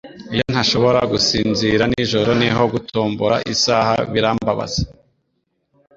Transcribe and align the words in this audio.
Iyo 0.33 0.43
ntashobora 0.51 0.99
gusinzira 1.11 1.83
nijoro 1.91 2.31
niho 2.39 2.63
gutombora 2.73 3.35
isaha 3.53 3.93
birambabaza 4.13 4.81